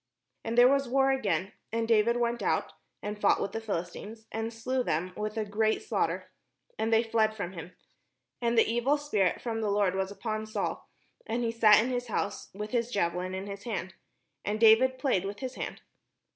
And 0.43 0.57
there 0.57 0.67
was 0.67 0.89
war 0.89 1.11
again: 1.11 1.51
and 1.71 1.87
David 1.87 2.17
went 2.17 2.41
out, 2.41 2.73
and 3.03 3.21
fought 3.21 3.39
with 3.39 3.51
the 3.51 3.61
PhiHstines, 3.61 4.25
and 4.31 4.51
slew 4.51 4.81
them 4.83 5.13
with 5.15 5.37
a 5.37 5.45
great 5.45 5.83
slaughter; 5.83 6.31
and 6.79 6.91
they 6.91 7.03
fled 7.03 7.35
from 7.35 7.53
him. 7.53 7.75
And 8.41 8.57
the 8.57 8.65
evil 8.67 8.97
spirit 8.97 9.39
from 9.43 9.61
the 9.61 9.69
Lord 9.69 9.93
was 9.93 10.09
upon 10.09 10.47
Saul, 10.47 10.89
as 11.27 11.39
he 11.43 11.51
sat 11.51 11.83
in 11.83 11.91
his 11.91 12.07
house 12.07 12.49
with 12.51 12.71
his 12.71 12.89
javelin 12.91 13.35
in 13.35 13.45
his 13.45 13.65
hand: 13.65 13.93
and 14.43 14.59
David 14.59 14.97
played 14.97 15.23
with 15.23 15.37
his 15.37 15.53
hand. 15.53 15.81